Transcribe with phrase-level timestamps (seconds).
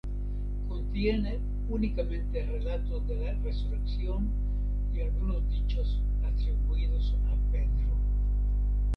[0.67, 1.37] Contiene
[1.69, 4.31] únicamente relatos de la resurrección
[4.95, 7.93] y algunos dichos atribuidos a Pedro.